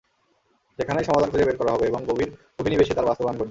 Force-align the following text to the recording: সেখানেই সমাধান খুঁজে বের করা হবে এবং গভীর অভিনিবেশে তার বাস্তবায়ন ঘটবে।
সেখানেই 0.79 1.05
সমাধান 1.05 1.29
খুঁজে 1.31 1.45
বের 1.45 1.57
করা 1.57 1.71
হবে 1.71 1.85
এবং 1.87 2.01
গভীর 2.09 2.29
অভিনিবেশে 2.59 2.93
তার 2.93 3.07
বাস্তবায়ন 3.09 3.37
ঘটবে। 3.37 3.49